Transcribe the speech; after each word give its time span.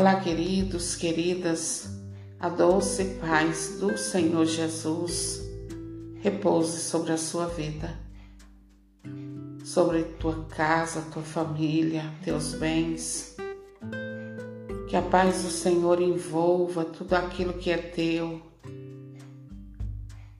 Olá, 0.00 0.18
queridos, 0.18 0.96
queridas, 0.96 1.90
a 2.38 2.48
doce 2.48 3.18
paz 3.20 3.76
do 3.78 3.98
Senhor 3.98 4.46
Jesus 4.46 5.42
repouse 6.22 6.80
sobre 6.80 7.12
a 7.12 7.18
sua 7.18 7.44
vida, 7.48 8.00
sobre 9.62 10.04
tua 10.04 10.46
casa, 10.46 11.02
tua 11.12 11.20
família, 11.20 12.02
teus 12.24 12.54
bens. 12.54 13.36
Que 14.88 14.96
a 14.96 15.02
paz 15.02 15.42
do 15.42 15.50
Senhor 15.50 16.00
envolva 16.00 16.82
tudo 16.82 17.12
aquilo 17.12 17.52
que 17.52 17.70
é 17.70 17.76
teu, 17.76 18.40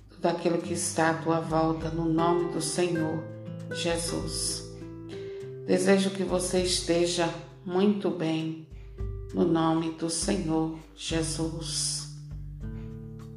tudo 0.09 0.27
aquilo 0.27 0.57
que 0.57 0.73
está 0.73 1.11
à 1.11 1.15
tua 1.23 1.39
volta, 1.39 1.91
no 1.91 2.07
nome 2.07 2.51
do 2.51 2.63
Senhor 2.63 3.23
Jesus. 3.75 4.65
Desejo 5.67 6.09
que 6.13 6.25
você 6.25 6.63
esteja 6.63 7.29
muito 7.67 8.09
bem 8.09 8.70
no 9.33 9.45
nome 9.45 9.93
do 9.93 10.11
Senhor 10.11 10.79
Jesus. 10.97 12.09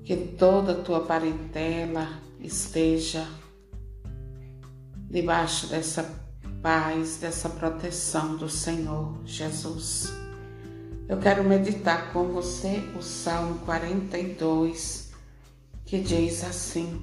Que 0.03 0.15
toda 0.15 0.73
a 0.73 0.81
tua 0.81 1.01
parentela 1.01 2.09
esteja 2.39 3.27
debaixo 5.09 5.67
dessa 5.67 6.03
paz, 6.61 7.17
dessa 7.17 7.49
proteção 7.49 8.35
do 8.35 8.49
Senhor 8.49 9.19
Jesus. 9.25 10.11
Eu 11.07 11.17
quero 11.17 11.43
meditar 11.43 12.11
com 12.11 12.29
você 12.29 12.81
o 12.97 13.01
Salmo 13.01 13.59
42, 13.59 15.11
que 15.85 15.99
diz 15.99 16.43
assim: 16.43 17.01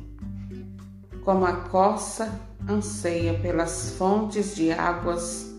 Como 1.24 1.44
a 1.44 1.52
coça 1.52 2.40
anseia 2.68 3.38
pelas 3.38 3.90
fontes 3.92 4.54
de 4.54 4.72
águas, 4.72 5.49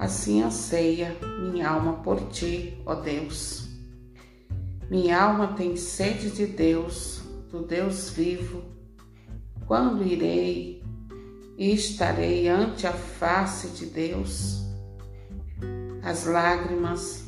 Assim 0.00 0.42
anseia 0.42 1.14
minha 1.42 1.68
alma 1.68 2.02
por 2.02 2.18
ti, 2.30 2.80
ó 2.86 2.94
Deus. 2.94 3.68
Minha 4.90 5.22
alma 5.22 5.48
tem 5.48 5.76
sede 5.76 6.30
de 6.30 6.46
Deus, 6.46 7.20
do 7.50 7.60
Deus 7.66 8.08
vivo. 8.08 8.62
Quando 9.66 10.02
irei 10.02 10.82
e 11.58 11.74
estarei 11.74 12.48
ante 12.48 12.86
a 12.86 12.94
face 12.94 13.68
de 13.76 13.84
Deus? 13.90 14.62
As 16.02 16.24
lágrimas 16.24 17.22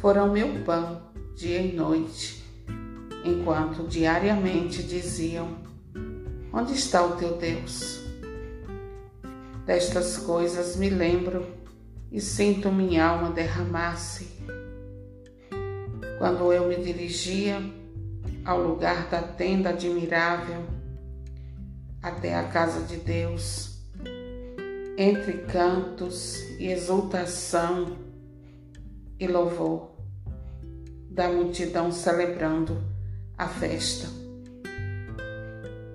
foram 0.00 0.32
meu 0.32 0.64
pão 0.64 1.02
dia 1.36 1.60
e 1.60 1.76
noite, 1.76 2.44
enquanto 3.24 3.86
diariamente 3.86 4.82
diziam: 4.82 5.58
Onde 6.52 6.72
está 6.72 7.06
o 7.06 7.14
teu 7.14 7.36
Deus? 7.36 8.00
Destas 9.64 10.16
coisas 10.16 10.74
me 10.74 10.90
lembro 10.90 11.64
e 12.10 12.20
sinto 12.20 12.70
minha 12.70 13.04
alma 13.04 13.30
derramar-se. 13.30 14.28
Quando 16.18 16.52
eu 16.52 16.68
me 16.68 16.76
dirigia 16.76 17.60
ao 18.44 18.60
lugar 18.60 19.08
da 19.08 19.22
tenda 19.22 19.70
admirável, 19.70 20.64
até 22.02 22.34
a 22.34 22.44
casa 22.44 22.82
de 22.82 22.96
Deus, 22.96 23.80
entre 24.96 25.38
cantos 25.38 26.40
e 26.58 26.68
exultação 26.68 27.96
e 29.18 29.26
louvor 29.26 29.96
da 31.10 31.28
multidão 31.28 31.90
celebrando 31.90 32.82
a 33.36 33.48
festa. 33.48 34.06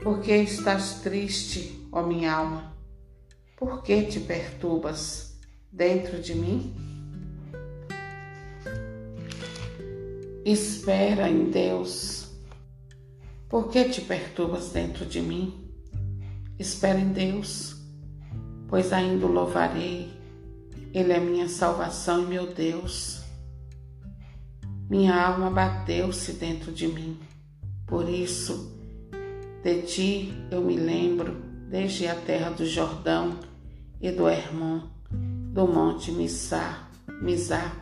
Por 0.04 0.20
que 0.20 0.36
estás 0.36 1.02
triste, 1.02 1.88
ó 1.92 2.02
minha 2.04 2.34
alma? 2.34 2.76
Por 3.56 3.84
que 3.84 4.04
te 4.04 4.20
perturbas? 4.20 5.31
Dentro 5.72 6.20
de 6.20 6.36
mim? 6.36 6.76
Espera 10.44 11.30
em 11.30 11.50
Deus. 11.50 12.28
Por 13.48 13.70
que 13.70 13.86
te 13.86 14.02
perturbas 14.02 14.72
dentro 14.72 15.06
de 15.06 15.22
mim? 15.22 15.72
Espera 16.60 17.00
em 17.00 17.12
Deus, 17.12 17.76
pois 18.68 18.92
ainda 18.92 19.26
o 19.26 19.32
louvarei. 19.32 20.12
Ele 20.94 21.14
é 21.14 21.20
minha 21.20 21.48
salvação 21.48 22.24
e 22.24 22.28
meu 22.28 22.54
Deus. 22.54 23.22
Minha 24.90 25.26
alma 25.26 25.50
bateu-se 25.50 26.34
dentro 26.34 26.72
de 26.72 26.88
mim. 26.88 27.18
Por 27.88 28.10
isso, 28.10 28.78
de 29.64 29.82
ti 29.84 30.34
eu 30.50 30.62
me 30.62 30.76
lembro 30.76 31.34
desde 31.70 32.08
a 32.08 32.16
terra 32.16 32.50
do 32.50 32.66
Jordão 32.66 33.40
e 34.02 34.12
do 34.12 34.28
Hermon 34.28 35.01
do 35.52 35.68
monte 35.68 36.14
Missá, 36.14 36.88
Mizá. 37.22 37.76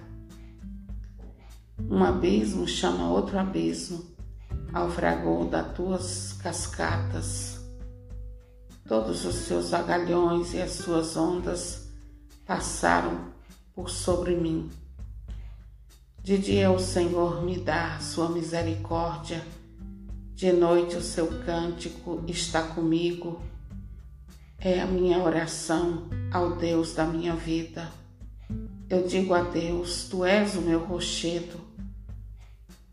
Um 1.79 2.03
abismo 2.03 2.67
chama 2.67 3.11
outro 3.11 3.37
abismo 3.37 4.03
ao 4.73 4.89
fragor 4.89 5.45
das 5.45 5.75
tuas 5.75 6.33
cascatas. 6.41 7.59
Todos 8.87 9.23
os 9.23 9.35
seus 9.35 9.71
agalhões 9.71 10.55
e 10.55 10.61
as 10.61 10.71
suas 10.71 11.15
ondas 11.15 11.87
passaram 12.43 13.25
por 13.75 13.87
sobre 13.87 14.35
mim. 14.35 14.67
De 16.23 16.39
dia 16.39 16.71
o 16.71 16.79
Senhor 16.79 17.43
me 17.43 17.59
dá 17.59 17.99
sua 17.99 18.29
misericórdia, 18.29 19.45
de 20.33 20.51
noite 20.51 20.95
o 20.95 21.01
seu 21.03 21.27
cântico 21.45 22.23
está 22.27 22.63
comigo 22.63 23.39
é 24.61 24.81
a 24.81 24.85
minha 24.85 25.19
oração 25.19 26.09
ao 26.31 26.57
Deus 26.57 26.93
da 26.93 27.05
minha 27.05 27.33
vida. 27.33 27.89
Eu 28.89 29.07
digo 29.07 29.33
a 29.33 29.43
Deus: 29.43 30.07
Tu 30.09 30.25
és 30.25 30.55
o 30.55 30.61
meu 30.61 30.79
rochedo. 30.79 31.57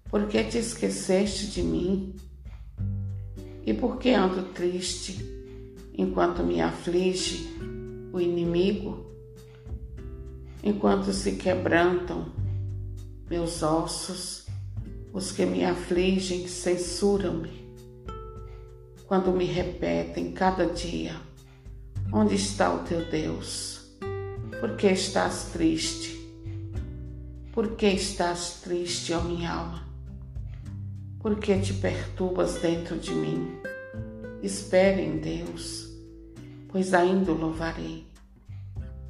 Por 0.09 0.29
que 0.29 0.45
te 0.45 0.59
esqueceste 0.59 1.49
de 1.49 1.63
mim? 1.63 2.15
E 3.65 3.75
por 3.75 3.99
que 3.99 4.11
ando 4.11 4.45
triste 4.53 5.19
enquanto 5.99 6.45
me 6.45 6.61
aflige 6.61 7.49
o 8.13 8.21
inimigo? 8.21 9.05
Enquanto 10.63 11.13
se 11.13 11.33
quebrantam 11.33 12.27
meus 13.29 13.63
ossos, 13.65 14.47
os 15.13 15.33
que 15.33 15.45
me 15.45 15.65
afligem 15.65 16.47
censuram-me. 16.47 17.67
Quando 19.07 19.33
me 19.33 19.45
repetem 19.45 20.33
cada 20.33 20.67
dia, 20.67 21.17
Onde 22.13 22.37
está 22.37 22.73
o 22.73 22.85
teu 22.85 23.05
Deus? 23.11 23.81
Por 24.61 24.77
que 24.77 24.87
estás 24.87 25.51
triste? 25.53 26.17
Por 27.53 27.77
que 27.77 27.87
estás 27.87 28.61
triste, 28.63 29.13
ó 29.13 29.21
minha 29.21 29.53
alma? 29.53 29.87
Por 31.21 31.39
que 31.39 31.59
te 31.59 31.75
perturbas 31.75 32.61
dentro 32.61 32.97
de 32.97 33.13
mim? 33.13 33.59
Espere 34.43 35.03
em 35.03 35.19
Deus, 35.19 35.89
pois 36.69 36.95
ainda 36.95 37.33
o 37.33 37.37
louvarei. 37.37 38.07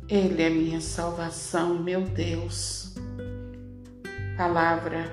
Ele 0.08 0.42
é 0.42 0.48
minha 0.48 0.80
salvação 0.80 1.82
meu 1.82 2.00
Deus. 2.02 2.94
Palavra 4.36 5.04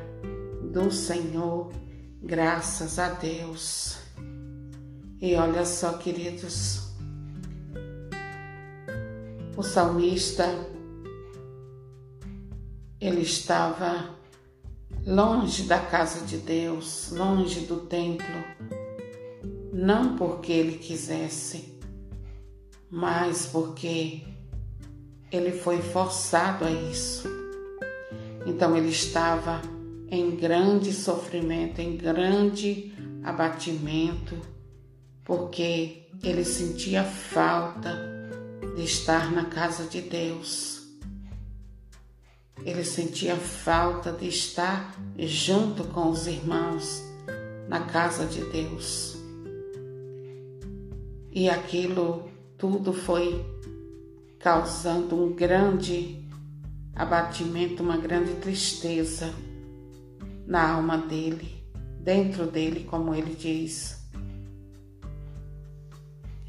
do 0.72 0.90
Senhor, 0.90 1.72
graças 2.22 2.98
a 2.98 3.10
Deus. 3.10 3.98
E 5.20 5.36
olha 5.36 5.66
só, 5.66 5.94
queridos, 5.94 6.83
o 9.56 9.62
salmista 9.62 10.46
ele 13.00 13.22
estava 13.22 14.10
longe 15.06 15.64
da 15.64 15.80
casa 15.80 16.26
de 16.26 16.38
Deus, 16.38 17.12
longe 17.12 17.62
do 17.62 17.82
templo, 17.82 18.26
não 19.72 20.16
porque 20.16 20.52
ele 20.52 20.78
quisesse, 20.78 21.78
mas 22.90 23.46
porque 23.46 24.24
ele 25.32 25.52
foi 25.52 25.82
forçado 25.82 26.64
a 26.66 26.72
isso. 26.72 27.28
Então 28.46 28.76
ele 28.76 28.90
estava 28.90 29.62
em 30.10 30.32
grande 30.36 30.94
sofrimento, 30.94 31.80
em 31.80 31.98
grande 31.98 32.94
abatimento, 33.24 34.38
porque 35.26 36.08
ele 36.24 36.46
sentia 36.46 37.04
falta 37.04 38.13
de 38.76 38.84
estar 38.84 39.32
na 39.32 39.46
casa 39.46 39.86
de 39.86 40.02
Deus. 40.02 40.82
Ele 42.66 42.84
sentia 42.84 43.36
falta 43.36 44.12
de 44.12 44.28
estar 44.28 44.96
junto 45.18 45.84
com 45.86 46.10
os 46.10 46.28
irmãos 46.28 47.04
na 47.68 47.82
casa 47.82 48.26
de 48.26 48.44
Deus. 48.46 49.18
E 51.32 51.50
aquilo 51.50 52.30
tudo 52.58 52.94
foi 52.94 53.44
causando 54.40 55.16
um 55.16 55.34
grande 55.34 56.24
abatimento, 56.96 57.82
uma 57.82 57.98
grande 57.98 58.34
tristeza 58.36 59.34
na 60.46 60.74
alma 60.74 60.98
dele, 60.98 61.64
dentro 62.00 62.46
dele, 62.46 62.84
como 62.84 63.16
ele 63.16 63.36
diz. 63.36 64.03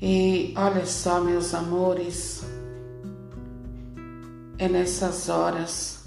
E 0.07 0.53
olha 0.55 0.85
só, 0.85 1.19
meus 1.19 1.55
amores, 1.55 2.45
é 4.59 4.69
nessas 4.69 5.31
horas 5.31 6.05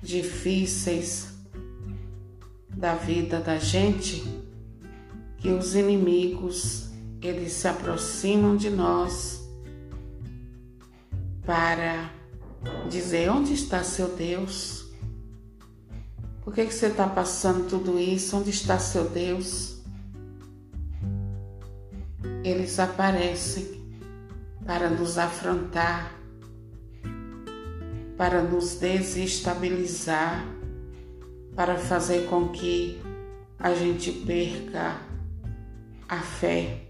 difíceis 0.00 1.32
da 2.68 2.94
vida 2.94 3.40
da 3.40 3.58
gente 3.58 4.22
que 5.38 5.48
os 5.48 5.74
inimigos 5.74 6.92
eles 7.20 7.54
se 7.54 7.66
aproximam 7.66 8.56
de 8.56 8.70
nós 8.70 9.42
para 11.44 12.08
dizer 12.88 13.32
onde 13.32 13.52
está 13.52 13.82
seu 13.82 14.14
Deus? 14.14 14.86
Por 16.44 16.54
que, 16.54 16.66
que 16.66 16.72
você 16.72 16.86
está 16.86 17.08
passando 17.08 17.68
tudo 17.68 17.98
isso? 17.98 18.36
Onde 18.36 18.50
está 18.50 18.78
seu 18.78 19.10
Deus? 19.10 19.81
Eles 22.44 22.78
aparecem 22.78 23.82
para 24.64 24.88
nos 24.90 25.18
afrontar, 25.18 26.12
para 28.16 28.42
nos 28.42 28.76
desestabilizar, 28.76 30.44
para 31.54 31.76
fazer 31.76 32.26
com 32.28 32.48
que 32.48 33.00
a 33.58 33.74
gente 33.74 34.10
perca 34.10 34.96
a 36.08 36.18
fé, 36.20 36.82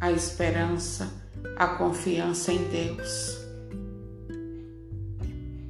a 0.00 0.12
esperança, 0.12 1.12
a 1.56 1.66
confiança 1.66 2.52
em 2.52 2.68
Deus. 2.68 3.38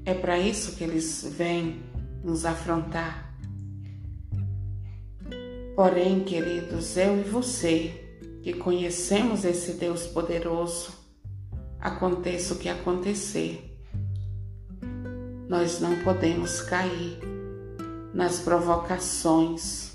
É 0.04 0.14
para 0.14 0.38
isso 0.38 0.76
que 0.76 0.84
eles 0.84 1.26
vêm 1.36 1.80
nos 2.24 2.44
afrontar. 2.44 3.34
Porém, 5.74 6.22
queridos, 6.24 6.96
eu 6.96 7.18
e 7.18 7.22
você, 7.22 8.01
que 8.42 8.52
conhecemos 8.52 9.44
esse 9.44 9.74
Deus 9.74 10.06
poderoso, 10.06 10.92
aconteça 11.80 12.54
o 12.54 12.58
que 12.58 12.68
acontecer, 12.68 13.78
nós 15.48 15.80
não 15.80 16.02
podemos 16.02 16.60
cair 16.60 17.18
nas 18.14 18.40
provocações 18.40 19.92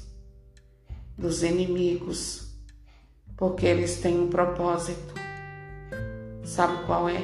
dos 1.18 1.44
inimigos, 1.44 2.54
porque 3.36 3.66
eles 3.66 4.00
têm 4.00 4.20
um 4.20 4.30
propósito. 4.30 5.14
Sabe 6.44 6.86
qual 6.86 7.10
é? 7.10 7.24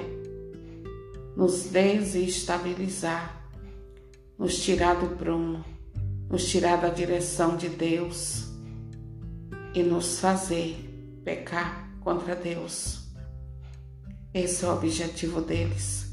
Nos 1.35 1.63
desestabilizar 1.65 3.43
nos 4.37 4.59
tirar 4.59 4.95
do 4.95 5.15
prumo, 5.15 5.63
nos 6.29 6.49
tirar 6.49 6.77
da 6.77 6.89
direção 6.89 7.55
de 7.55 7.69
Deus 7.69 8.47
e 9.73 9.83
nos 9.83 10.19
fazer 10.19 10.92
pecar 11.23 11.89
contra 12.01 12.35
Deus. 12.35 13.07
Esse 14.33 14.65
é 14.65 14.67
o 14.67 14.73
objetivo 14.73 15.41
deles. 15.41 16.11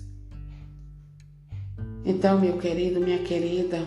Então, 2.04 2.40
meu 2.40 2.58
querido, 2.58 3.00
minha 3.00 3.22
querida, 3.22 3.86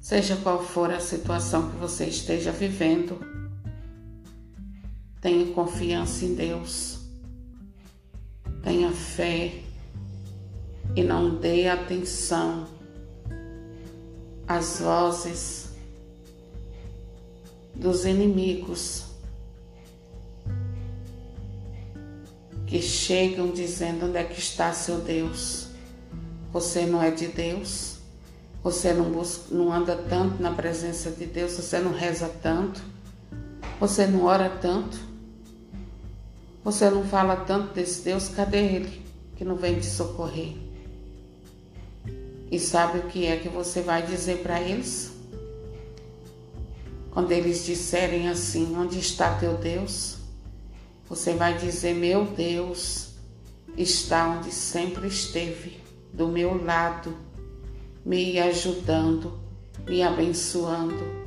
seja 0.00 0.36
qual 0.36 0.62
for 0.62 0.90
a 0.90 1.00
situação 1.00 1.70
que 1.70 1.76
você 1.76 2.06
esteja 2.06 2.52
vivendo, 2.52 3.18
tenha 5.20 5.52
confiança 5.52 6.24
em 6.24 6.34
Deus, 6.34 7.00
tenha 8.62 8.90
fé 8.92 9.62
e 10.94 11.02
não 11.02 11.36
dê 11.36 11.68
atenção 11.68 12.66
às 14.46 14.80
vozes 14.80 15.73
dos 17.74 18.04
inimigos 18.04 19.04
que 22.66 22.80
chegam 22.80 23.50
dizendo 23.50 24.06
onde 24.06 24.18
é 24.18 24.24
que 24.24 24.38
está 24.38 24.72
seu 24.72 25.00
Deus. 25.00 25.68
Você 26.52 26.86
não 26.86 27.02
é 27.02 27.10
de 27.10 27.28
Deus. 27.28 27.94
Você 28.64 28.94
não, 28.94 29.10
busca, 29.10 29.54
não 29.54 29.70
anda 29.70 29.94
tanto 29.94 30.42
na 30.42 30.50
presença 30.50 31.10
de 31.10 31.26
Deus, 31.26 31.52
você 31.52 31.78
não 31.80 31.92
reza 31.92 32.30
tanto, 32.42 32.82
você 33.78 34.06
não 34.06 34.24
ora 34.24 34.48
tanto, 34.48 34.98
você 36.64 36.88
não 36.88 37.04
fala 37.04 37.36
tanto 37.36 37.74
desse 37.74 38.00
Deus, 38.00 38.30
cadê 38.30 38.64
ele 38.64 39.02
que 39.36 39.44
não 39.44 39.54
vem 39.54 39.78
te 39.78 39.84
socorrer? 39.84 40.56
E 42.50 42.58
sabe 42.58 43.00
o 43.00 43.02
que 43.02 43.26
é 43.26 43.36
que 43.36 43.50
você 43.50 43.82
vai 43.82 44.00
dizer 44.00 44.38
para 44.38 44.58
eles? 44.58 45.13
Quando 47.14 47.32
eles 47.32 47.64
disserem 47.64 48.28
assim: 48.28 48.76
Onde 48.76 48.98
está 48.98 49.36
teu 49.36 49.56
Deus? 49.56 50.18
Você 51.08 51.32
vai 51.32 51.56
dizer: 51.56 51.94
Meu 51.94 52.26
Deus 52.26 53.14
está 53.76 54.28
onde 54.28 54.52
sempre 54.52 55.06
esteve, 55.06 55.80
do 56.12 56.28
meu 56.28 56.62
lado, 56.62 57.16
me 58.04 58.38
ajudando, 58.38 59.32
me 59.88 60.02
abençoando. 60.02 61.24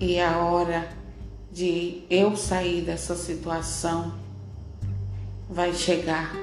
E 0.00 0.18
a 0.18 0.38
hora 0.38 0.90
de 1.52 2.02
eu 2.10 2.34
sair 2.34 2.80
dessa 2.80 3.14
situação 3.14 4.12
vai 5.48 5.72
chegar 5.72 6.34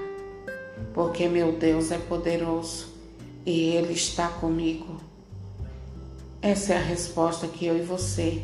porque 0.94 1.28
meu 1.28 1.54
Deus 1.54 1.92
é 1.92 1.98
poderoso 1.98 2.88
e 3.46 3.70
Ele 3.70 3.94
está 3.94 4.28
comigo. 4.28 5.09
Essa 6.42 6.74
é 6.74 6.78
a 6.78 6.82
resposta 6.82 7.48
que 7.50 7.66
eu 7.66 7.78
e 7.78 7.82
você 7.82 8.42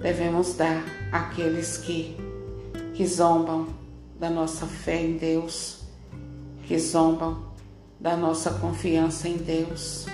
devemos 0.00 0.54
dar 0.54 0.82
àqueles 1.12 1.76
que, 1.76 2.16
que 2.94 3.06
zombam 3.06 3.68
da 4.18 4.30
nossa 4.30 4.66
fé 4.66 5.02
em 5.02 5.18
Deus, 5.18 5.80
que 6.66 6.78
zombam 6.78 7.52
da 8.00 8.16
nossa 8.16 8.54
confiança 8.54 9.28
em 9.28 9.36
Deus. 9.36 10.06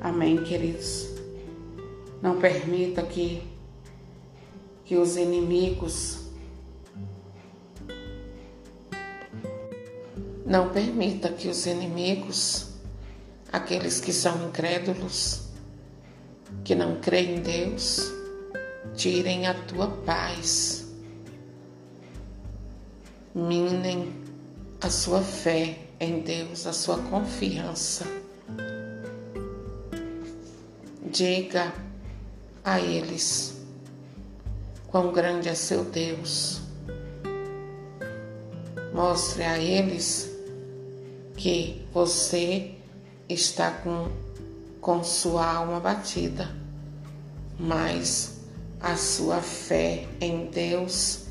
Amém, 0.00 0.44
queridos? 0.44 1.08
Não 2.22 2.38
permita 2.38 3.02
que, 3.02 3.42
que 4.84 4.96
os 4.96 5.16
inimigos 5.16 6.24
Não 10.46 10.68
permita 10.68 11.28
que 11.30 11.48
os 11.48 11.66
inimigos, 11.66 12.68
aqueles 13.52 13.98
que 13.98 14.12
são 14.12 14.46
incrédulos, 14.46 15.45
que 16.66 16.74
não 16.74 16.96
creem 16.96 17.36
em 17.36 17.40
Deus, 17.42 18.12
tirem 18.96 19.46
a 19.46 19.54
tua 19.54 19.86
paz, 20.04 20.84
minem 23.32 24.12
a 24.80 24.90
sua 24.90 25.22
fé 25.22 25.78
em 26.00 26.22
Deus, 26.22 26.66
a 26.66 26.72
sua 26.72 26.98
confiança. 26.98 28.04
Diga 31.04 31.72
a 32.64 32.80
eles 32.80 33.62
quão 34.88 35.12
grande 35.12 35.48
é 35.48 35.54
seu 35.54 35.84
Deus. 35.84 36.62
Mostre 38.92 39.44
a 39.44 39.56
eles 39.56 40.28
que 41.36 41.86
você 41.94 42.72
está 43.28 43.70
com, 43.70 44.10
com 44.86 45.02
sua 45.02 45.44
alma 45.44 45.80
batida, 45.80 46.48
mas 47.58 48.38
a 48.80 48.94
sua 48.94 49.40
fé 49.40 50.06
em 50.20 50.46
Deus 50.46 51.24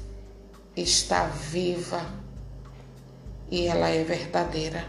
está 0.75 1.27
viva 1.27 2.05
e 3.49 3.65
ela 3.65 3.87
é 3.87 4.03
verdadeira. 4.03 4.85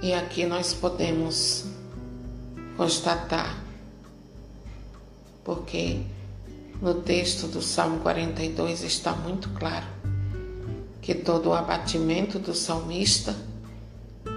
E 0.00 0.14
aqui 0.14 0.46
nós 0.46 0.72
podemos 0.72 1.66
constatar, 2.74 3.62
porque 5.44 6.00
no 6.80 7.02
texto 7.02 7.48
do 7.48 7.60
Salmo 7.60 8.00
42 8.00 8.82
está 8.82 9.12
muito 9.12 9.50
claro 9.50 9.84
que 11.02 11.14
todo 11.14 11.50
o 11.50 11.54
abatimento 11.54 12.38
do 12.38 12.54
salmista 12.54 13.36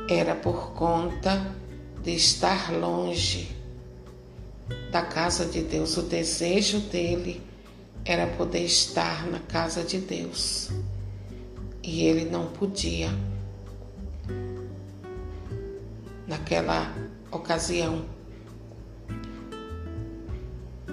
era 0.10 0.36
por 0.36 0.74
conta 0.74 1.56
de 2.08 2.16
estar 2.16 2.72
longe 2.72 3.54
da 4.94 5.02
casa 5.02 5.46
de 5.46 5.62
Deus. 5.62 5.98
O 5.98 6.04
desejo 6.04 6.80
dele 6.80 7.42
era 8.06 8.26
poder 8.26 8.64
estar 8.64 9.28
na 9.28 9.40
casa 9.40 9.84
de 9.84 9.98
Deus 9.98 10.70
e 11.84 12.06
ele 12.06 12.24
não 12.24 12.48
podia. 12.48 13.10
Naquela 16.26 16.96
ocasião, 17.30 18.06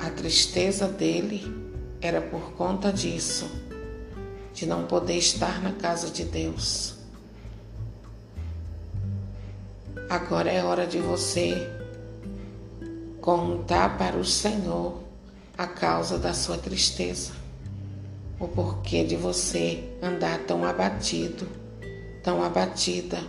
a 0.01 0.11
tristeza 0.11 0.89
dele 0.89 1.45
era 2.01 2.21
por 2.23 2.55
conta 2.55 2.93
disso 2.93 3.49
de 4.53 4.67
não 4.67 4.85
poder 4.89 5.19
estar 5.19 5.63
na 5.63 5.75
casa 5.75 6.11
de 6.11 6.25
Deus. 6.25 6.94
Agora 10.09 10.51
é 10.51 10.63
hora 10.63 10.87
de 10.87 10.99
você 10.99 11.69
contar 13.21 13.97
para 13.97 14.17
o 14.17 14.25
Senhor 14.25 15.03
a 15.57 15.67
causa 15.67 16.19
da 16.19 16.35
sua 16.35 16.59
tristeza. 16.59 17.33
o 18.39 18.49
porquê 18.49 19.05
de 19.05 19.17
você 19.17 19.97
andar 20.03 20.41
tão 20.41 20.65
abatido, 20.65 21.49
tão 22.23 22.43
abatida. 22.43 23.23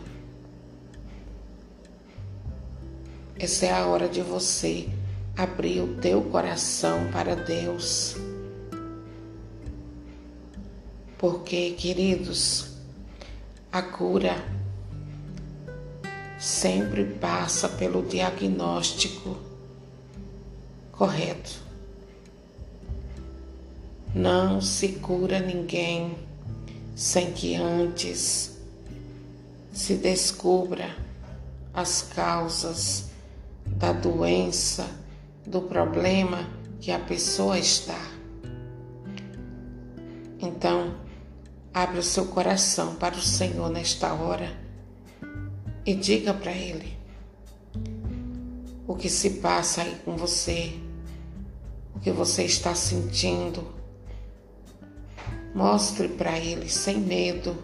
Essa 3.37 3.67
é 3.67 3.71
a 3.71 3.85
hora 3.85 4.09
de 4.09 4.21
você 4.21 4.89
abrir 5.37 5.81
o 5.81 5.95
teu 5.97 6.21
coração 6.23 7.09
para 7.11 7.35
Deus. 7.35 8.17
Porque, 11.17 11.71
queridos, 11.71 12.71
a 13.71 13.81
cura 13.81 14.54
sempre 16.45 17.03
passa 17.05 17.67
pelo 17.67 18.03
diagnóstico 18.03 19.35
correto. 20.91 21.59
Não 24.13 24.61
se 24.61 24.89
cura 24.89 25.39
ninguém 25.39 26.15
sem 26.95 27.33
que 27.33 27.55
antes 27.55 28.59
se 29.73 29.95
descubra 29.95 30.95
as 31.73 32.03
causas 32.03 33.05
da 33.65 33.91
doença, 33.91 34.87
do 35.47 35.63
problema 35.63 36.47
que 36.79 36.91
a 36.91 36.99
pessoa 36.99 37.57
está. 37.57 38.07
Então, 40.39 40.93
abra 41.73 41.99
o 41.99 42.03
seu 42.03 42.27
coração 42.27 42.93
para 42.93 43.15
o 43.15 43.21
Senhor 43.21 43.71
nesta 43.71 44.13
hora 44.13 44.64
e 45.85 45.93
diga 45.93 46.33
para 46.33 46.51
Ele 46.51 46.97
o 48.87 48.95
que 48.95 49.09
se 49.09 49.31
passa 49.41 49.83
aí 49.83 49.95
com 50.03 50.15
você, 50.17 50.73
o 51.93 51.99
que 51.99 52.11
você 52.11 52.43
está 52.43 52.73
sentindo. 52.73 53.73
Mostre 55.53 56.07
para 56.09 56.37
Ele 56.37 56.67
sem 56.69 56.99
medo 56.99 57.55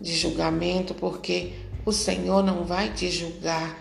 de 0.00 0.16
julgamento, 0.16 0.94
porque 0.94 1.52
o 1.84 1.92
Senhor 1.92 2.42
não 2.42 2.64
vai 2.64 2.92
te 2.92 3.10
julgar 3.10 3.78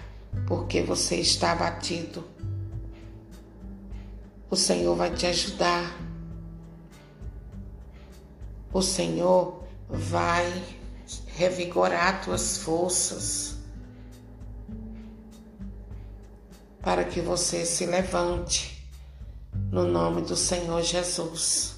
porque 0.47 0.81
você 0.81 1.15
está 1.15 1.53
abatido. 1.53 2.23
O 4.49 4.55
Senhor 4.55 4.95
vai 4.95 5.13
te 5.13 5.25
ajudar. 5.25 5.97
O 8.73 8.81
Senhor 8.81 9.63
vai 9.89 10.63
revigorar 11.35 12.23
tuas 12.23 12.57
forças 12.57 13.60
para 16.81 17.03
que 17.03 17.21
você 17.21 17.65
se 17.65 17.85
levante 17.85 18.81
no 19.71 19.85
nome 19.85 20.21
do 20.21 20.35
Senhor 20.35 20.81
Jesus. 20.81 21.75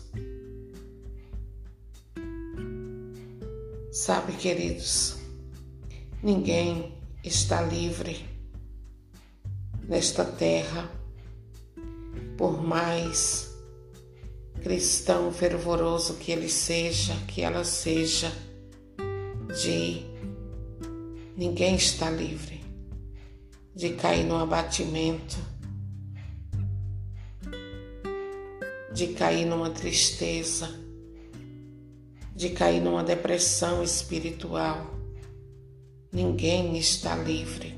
Sabe, 3.92 4.34
queridos, 4.34 5.18
ninguém 6.22 6.98
está 7.24 7.62
livre 7.62 8.26
nesta 9.84 10.26
terra, 10.26 10.90
por 12.38 12.64
mais 12.64 13.54
cristão 14.64 15.32
fervoroso 15.32 16.16
que 16.16 16.32
ele 16.32 16.50
seja, 16.50 17.14
que 17.28 17.42
ela 17.42 17.64
seja, 17.64 18.32
de 19.62 20.06
ninguém 21.36 21.76
está 21.76 22.10
livre 22.10 22.64
de 23.76 23.94
cair 23.94 24.24
no 24.24 24.38
abatimento, 24.38 25.38
de 28.94 29.08
cair 29.08 29.46
numa 29.46 29.72
tristeza, 29.72 30.70
de 32.36 32.50
cair 32.50 32.82
numa 32.82 33.04
depressão 33.04 33.84
espiritual. 33.84 34.94
Ninguém 36.12 36.78
está 36.78 37.16
livre. 37.16 37.76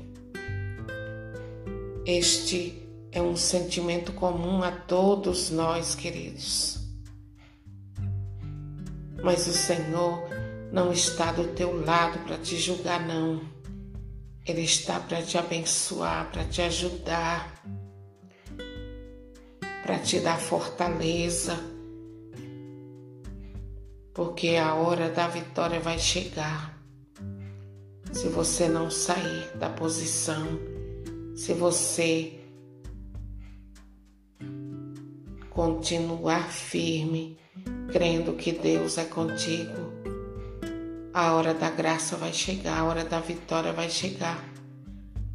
Este 2.04 2.86
é 3.10 3.22
um 3.22 3.34
sentimento 3.34 4.12
comum 4.12 4.62
a 4.62 4.70
todos 4.70 5.50
nós, 5.50 5.94
queridos. 5.94 6.78
Mas 9.22 9.46
o 9.46 9.52
Senhor 9.52 10.28
não 10.70 10.92
está 10.92 11.32
do 11.32 11.48
teu 11.54 11.82
lado 11.82 12.18
para 12.26 12.36
te 12.36 12.58
julgar, 12.58 13.06
não. 13.06 13.55
Ele 14.46 14.62
está 14.62 15.00
para 15.00 15.22
te 15.22 15.36
abençoar, 15.36 16.30
para 16.30 16.44
te 16.44 16.62
ajudar, 16.62 17.62
para 19.82 19.98
te 19.98 20.20
dar 20.20 20.38
fortaleza, 20.38 21.58
porque 24.14 24.56
a 24.56 24.74
hora 24.74 25.10
da 25.10 25.26
vitória 25.26 25.80
vai 25.80 25.98
chegar. 25.98 26.80
Se 28.12 28.28
você 28.28 28.68
não 28.68 28.90
sair 28.90 29.56
da 29.56 29.68
posição, 29.68 30.46
se 31.34 31.52
você 31.52 32.40
continuar 35.50 36.50
firme, 36.50 37.36
crendo 37.90 38.34
que 38.34 38.52
Deus 38.52 38.96
é 38.96 39.04
contigo, 39.04 39.92
a 41.16 41.32
hora 41.32 41.54
da 41.54 41.70
graça 41.70 42.14
vai 42.14 42.30
chegar, 42.30 42.78
a 42.78 42.84
hora 42.84 43.02
da 43.02 43.20
vitória 43.20 43.72
vai 43.72 43.88
chegar, 43.88 44.38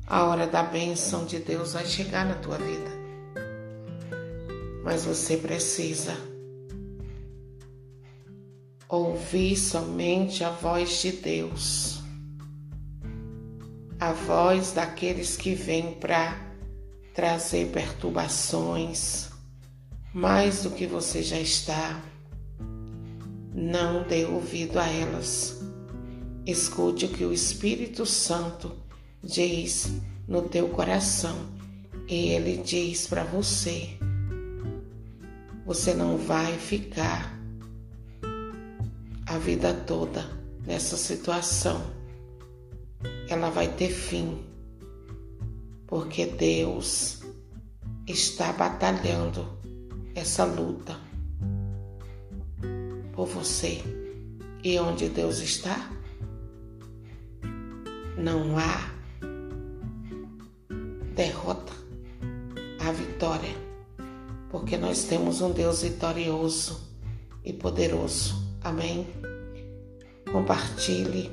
a 0.05 0.25
hora 0.25 0.45
da 0.45 0.61
bênção 0.61 1.25
de 1.25 1.39
Deus 1.39 1.73
vai 1.73 1.87
chegar 1.87 2.23
na 2.23 2.35
tua 2.35 2.59
vida. 2.59 2.91
Mas 4.83 5.05
você 5.05 5.37
precisa 5.37 6.15
ouvir 8.87 9.57
somente 9.57 10.43
a 10.43 10.51
voz 10.51 11.01
de 11.01 11.13
Deus 11.13 11.99
a 13.99 14.13
voz 14.13 14.73
daqueles 14.73 15.35
que 15.35 15.55
vêm 15.55 15.93
para 15.93 16.39
trazer 17.15 17.71
perturbações, 17.71 19.29
mais 20.13 20.61
do 20.61 20.69
que 20.69 20.85
você 20.85 21.23
já 21.23 21.39
está. 21.39 21.99
Não 23.51 24.03
dê 24.07 24.25
ouvido 24.25 24.77
a 24.79 24.87
elas. 24.87 25.70
Escute 26.45 27.05
o 27.05 27.09
que 27.09 27.23
o 27.23 27.33
Espírito 27.33 28.05
Santo 28.05 28.71
diz 29.23 29.91
no 30.27 30.43
teu 30.43 30.69
coração. 30.69 31.35
E 32.07 32.29
ele 32.29 32.57
diz 32.57 33.07
para 33.07 33.23
você: 33.23 33.97
você 35.65 35.93
não 35.93 36.17
vai 36.17 36.57
ficar 36.57 37.39
a 39.25 39.37
vida 39.37 39.73
toda 39.73 40.25
nessa 40.65 40.97
situação. 40.97 41.81
Ela 43.29 43.49
vai 43.49 43.67
ter 43.69 43.89
fim, 43.89 44.43
porque 45.87 46.25
Deus 46.25 47.21
está 48.07 48.51
batalhando 48.51 49.47
essa 50.15 50.43
luta 50.43 50.99
por 53.13 53.27
você. 53.27 53.81
E 54.63 54.77
onde 54.79 55.07
Deus 55.09 55.39
está, 55.39 55.89
não 58.21 58.57
há 58.57 58.91
derrota, 61.15 61.73
há 62.79 62.91
vitória, 62.91 63.55
porque 64.49 64.77
nós 64.77 65.03
temos 65.05 65.41
um 65.41 65.51
Deus 65.51 65.81
vitorioso 65.81 66.79
e 67.43 67.51
poderoso. 67.51 68.35
Amém? 68.63 69.07
Compartilhe 70.31 71.31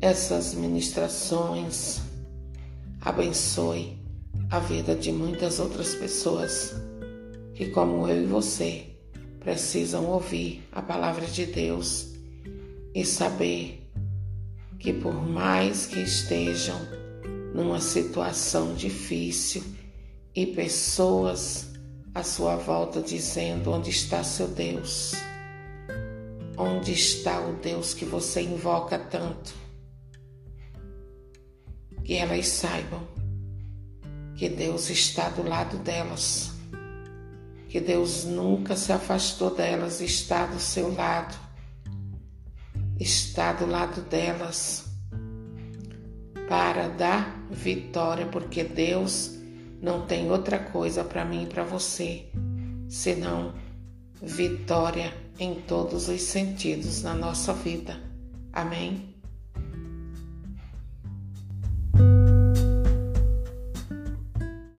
essas 0.00 0.54
ministrações. 0.54 2.00
Abençoe 3.00 3.96
a 4.50 4.58
vida 4.58 4.94
de 4.94 5.12
muitas 5.12 5.60
outras 5.60 5.94
pessoas 5.94 6.74
que, 7.54 7.70
como 7.70 8.08
eu 8.08 8.24
e 8.24 8.26
você, 8.26 8.86
precisam 9.38 10.06
ouvir 10.06 10.66
a 10.72 10.82
palavra 10.82 11.26
de 11.26 11.46
Deus 11.46 12.14
e 12.94 13.04
saber 13.04 13.83
que, 14.84 14.92
por 14.92 15.14
mais 15.14 15.86
que 15.86 15.98
estejam 16.00 16.78
numa 17.54 17.80
situação 17.80 18.74
difícil 18.74 19.64
e 20.36 20.44
pessoas 20.44 21.72
à 22.14 22.22
sua 22.22 22.56
volta 22.56 23.00
dizendo: 23.00 23.72
Onde 23.72 23.88
está 23.88 24.22
seu 24.22 24.46
Deus? 24.46 25.14
Onde 26.58 26.92
está 26.92 27.40
o 27.40 27.54
Deus 27.54 27.94
que 27.94 28.04
você 28.04 28.42
invoca 28.42 28.98
tanto? 28.98 29.64
que 32.04 32.12
elas 32.16 32.46
saibam 32.48 33.00
que 34.36 34.50
Deus 34.50 34.90
está 34.90 35.30
do 35.30 35.48
lado 35.48 35.78
delas, 35.78 36.50
que 37.70 37.80
Deus 37.80 38.24
nunca 38.24 38.76
se 38.76 38.92
afastou 38.92 39.54
delas, 39.54 40.02
está 40.02 40.44
do 40.44 40.60
seu 40.60 40.94
lado, 40.94 41.34
está 42.98 43.52
do 43.52 43.66
lado 43.66 44.02
delas 44.02 44.86
para 46.48 46.88
dar 46.88 47.46
vitória, 47.50 48.26
porque 48.26 48.62
Deus 48.62 49.38
não 49.80 50.06
tem 50.06 50.30
outra 50.30 50.58
coisa 50.58 51.04
para 51.04 51.24
mim 51.24 51.44
e 51.44 51.46
para 51.46 51.64
você 51.64 52.26
senão 52.88 53.54
vitória 54.22 55.12
em 55.38 55.54
todos 55.62 56.08
os 56.08 56.22
sentidos 56.22 57.02
na 57.02 57.14
nossa 57.14 57.52
vida. 57.52 57.98
Amém? 58.52 59.13